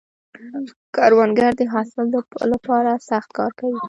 [0.95, 2.05] کروندګر د حاصل
[2.51, 3.77] له پاره سخت کار کوي